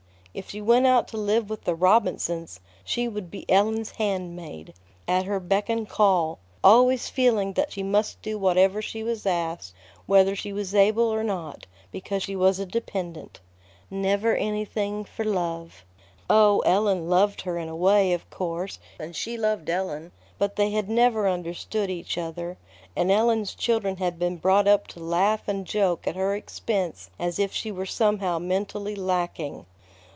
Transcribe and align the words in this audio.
If 0.33 0.49
she 0.51 0.61
went 0.61 0.87
out 0.87 1.09
to 1.09 1.17
live 1.17 1.49
with 1.49 1.65
the 1.65 1.75
Robinsons, 1.75 2.61
she 2.85 3.05
would 3.05 3.29
be 3.29 3.45
Ellen's 3.51 3.91
handmaid, 3.91 4.73
at 5.05 5.25
her 5.25 5.41
beck 5.41 5.67
and 5.67 5.89
call, 5.89 6.39
always 6.63 7.09
feeling 7.09 7.51
that 7.55 7.73
she 7.73 7.83
must 7.83 8.21
do 8.21 8.37
whatever 8.39 8.81
she 8.81 9.03
was 9.03 9.25
asked, 9.25 9.73
whether 10.05 10.33
she 10.33 10.53
was 10.53 10.73
able 10.73 11.03
or 11.13 11.21
not, 11.21 11.65
because 11.91 12.23
she 12.23 12.37
was 12.37 12.59
a 12.59 12.65
dependent. 12.65 13.41
Never 13.89 14.33
anything 14.37 15.03
for 15.03 15.25
love. 15.25 15.83
Oh, 16.29 16.59
Ellen 16.61 17.09
loved 17.09 17.41
her 17.41 17.57
in 17.57 17.67
a 17.67 17.75
way, 17.75 18.13
of 18.13 18.29
course, 18.29 18.79
and 19.01 19.13
she 19.13 19.35
loved 19.37 19.69
Ellen; 19.69 20.13
but 20.37 20.55
they 20.55 20.71
had 20.71 20.87
never 20.87 21.27
understood 21.27 21.89
each 21.89 22.17
other, 22.17 22.57
and 22.95 23.11
Ellen's 23.11 23.53
children 23.53 23.97
had 23.97 24.17
been 24.17 24.37
brought 24.37 24.65
up 24.69 24.87
to 24.87 25.01
laugh 25.03 25.49
and 25.49 25.65
joke 25.67 26.07
at 26.07 26.15
her 26.15 26.37
expense 26.37 27.09
as 27.19 27.37
if 27.37 27.51
she 27.51 27.69
were 27.69 27.85
somehow 27.85 28.39
mentally 28.39 28.95
lacking. 28.95 29.65